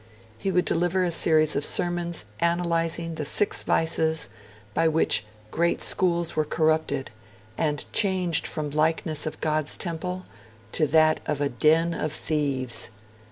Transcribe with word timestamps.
He 0.39 0.49
would 0.49 0.65
deliver 0.65 1.03
a 1.03 1.11
series 1.11 1.55
of 1.55 1.63
sermons 1.63 2.25
analysing 2.39 3.13
'the 3.13 3.25
six 3.25 3.61
vices' 3.61 4.29
by 4.73 4.87
which 4.87 5.27
'great 5.51 5.83
schools 5.83 6.35
were 6.35 6.43
corrupted, 6.43 7.11
and 7.55 7.85
changed 7.93 8.47
from 8.47 8.71
the 8.71 8.77
likeness 8.77 9.27
of 9.27 9.39
God's 9.41 9.77
temple 9.77 10.25
to 10.71 10.87
that 10.87 11.19
of 11.27 11.39
a 11.39 11.49
den 11.49 11.93
of 11.93 12.11
thieves'. 12.13 12.89